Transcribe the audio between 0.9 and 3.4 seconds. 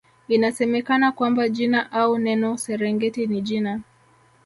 kwamba jina au neno Serengeti